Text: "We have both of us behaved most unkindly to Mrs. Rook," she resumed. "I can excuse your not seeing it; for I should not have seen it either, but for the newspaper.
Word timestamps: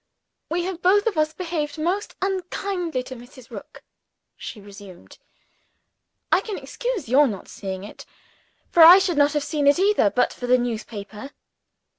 "We 0.49 0.63
have 0.63 0.81
both 0.81 1.05
of 1.05 1.15
us 1.15 1.31
behaved 1.31 1.77
most 1.77 2.15
unkindly 2.23 3.03
to 3.03 3.15
Mrs. 3.15 3.51
Rook," 3.51 3.83
she 4.35 4.59
resumed. 4.59 5.19
"I 6.31 6.41
can 6.41 6.57
excuse 6.57 7.07
your 7.07 7.27
not 7.27 7.47
seeing 7.47 7.83
it; 7.83 8.07
for 8.71 8.81
I 8.81 8.97
should 8.97 9.19
not 9.19 9.33
have 9.33 9.43
seen 9.43 9.67
it 9.67 9.77
either, 9.77 10.09
but 10.09 10.33
for 10.33 10.47
the 10.47 10.57
newspaper. 10.57 11.29